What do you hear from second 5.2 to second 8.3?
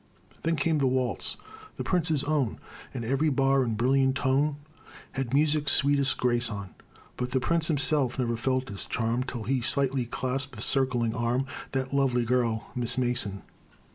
music's sweetest grace on; But the prince himself